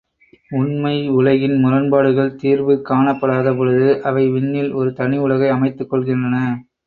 [0.51, 6.37] உண்மை உலகின் முரண்பாடுகள் தீர்வு காணப்படாதபொழுது அவை விண்ணில் ஒரு தனி உலகை அமைத்துக் கொள்கின்றன.